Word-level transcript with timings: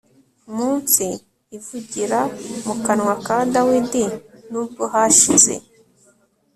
munsi 0.55 1.05
ivugira 1.57 2.19
mu 2.65 2.75
kanwa 2.85 3.13
ka 3.25 3.37
dawidi 3.53 4.03
nubwo 4.51 4.83
hashize 4.93 5.53